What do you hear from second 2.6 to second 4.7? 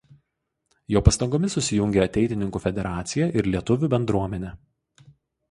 federacija ir Lietuvių bendruomenė.